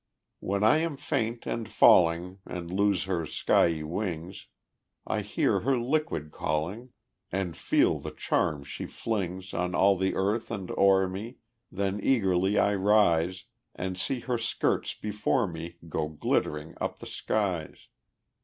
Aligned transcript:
When 0.39 0.63
I 0.63 0.77
am 0.79 0.97
faint 0.97 1.45
and 1.45 1.69
falling, 1.69 2.39
And 2.47 2.71
lose 2.71 3.03
her 3.03 3.27
skyey 3.27 3.83
wings, 3.83 4.47
I 5.05 5.21
hear 5.21 5.59
her 5.59 5.77
liquid 5.77 6.31
calling, 6.31 6.89
And 7.31 7.55
feel 7.55 7.99
the 7.99 8.09
charm 8.09 8.63
she 8.63 8.87
flings 8.87 9.53
On 9.53 9.75
all 9.75 9.95
the 9.95 10.15
earth 10.15 10.49
and 10.49 10.71
o'er 10.71 11.07
me, 11.07 11.37
Then 11.71 11.99
eagerly 12.01 12.57
I 12.57 12.73
rise, 12.73 13.43
And 13.75 13.95
see 13.95 14.21
her 14.21 14.39
skirts 14.39 14.95
before 14.95 15.45
me 15.45 15.75
Go 15.87 16.07
glittering 16.09 16.73
up 16.81 16.97
the 16.97 17.05
skies. 17.05 17.87